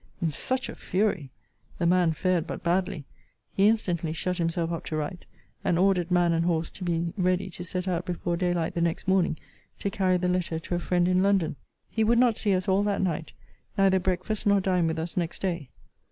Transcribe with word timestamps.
In 0.19 0.31
such 0.31 0.67
a 0.67 0.73
fury! 0.73 1.29
The 1.77 1.85
man 1.85 2.13
fared 2.13 2.47
but 2.47 2.63
badly. 2.63 3.05
He 3.53 3.67
instantly 3.67 4.13
shut 4.13 4.39
himself 4.39 4.71
up 4.71 4.83
to 4.85 4.95
write, 4.95 5.27
and 5.63 5.77
ordered 5.77 6.09
man 6.09 6.33
and 6.33 6.43
horse 6.43 6.71
to 6.71 6.83
be 6.83 7.13
ready 7.19 7.51
to 7.51 7.63
set 7.63 7.87
out 7.87 8.07
before 8.07 8.35
day 8.35 8.51
light 8.51 8.73
the 8.73 8.81
next 8.81 9.07
morning, 9.07 9.37
to 9.77 9.91
carry 9.91 10.17
the 10.17 10.27
letter 10.27 10.57
to 10.57 10.73
a 10.73 10.79
friend 10.79 11.07
in 11.07 11.21
London. 11.21 11.55
He 11.87 12.03
would 12.03 12.17
not 12.17 12.35
see 12.37 12.55
us 12.55 12.67
all 12.67 12.81
that 12.81 13.03
night; 13.03 13.33
neither 13.77 13.99
breakfast 13.99 14.47
nor 14.47 14.59
dine 14.59 14.87
with 14.87 14.97
us 14.97 15.15
next 15.15 15.39
day. 15.43 15.69